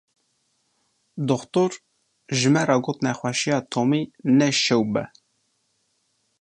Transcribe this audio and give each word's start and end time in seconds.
Doktor 1.31 1.69
ji 2.37 2.47
me 2.53 2.61
re 2.69 2.77
got 2.85 2.97
nexweşiya 3.05 3.57
Tomî 3.71 4.01
ne 4.37 4.49
şewb 4.63 4.93
e. 5.03 5.05